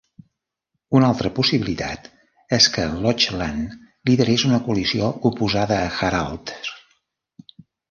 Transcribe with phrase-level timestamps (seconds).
[0.99, 2.07] Una altra possibilitat
[2.57, 3.61] és que Lochlann
[4.13, 6.75] liderés una coalició oposada a Haraldr.